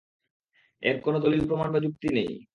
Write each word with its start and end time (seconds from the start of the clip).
এর 0.83 0.95
কোন 1.01 1.13
দলীল-প্রমাণ 1.19 1.67
বা 1.71 1.79
যুক্তি 1.79 2.07
নেই। 2.13 2.31